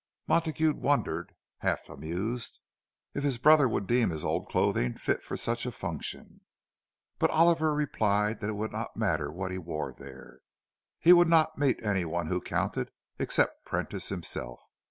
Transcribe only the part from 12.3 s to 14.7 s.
counted, except Prentice himself.